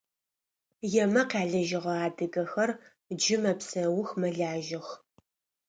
Емэ 1.03 1.21
къялыжьыгъэ 1.29 1.93
адыгэхэр 2.05 2.71
джы 3.19 3.37
мэпсэух, 3.41 4.09
мэлажьэх… 4.19 4.87